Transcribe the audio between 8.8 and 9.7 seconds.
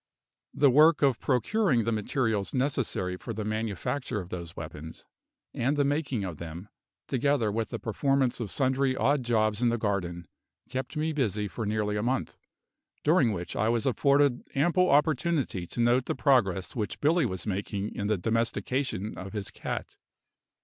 odd jobs in